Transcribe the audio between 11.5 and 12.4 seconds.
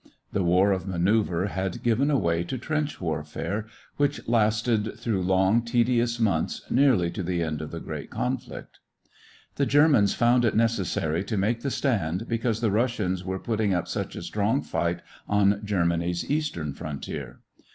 the stand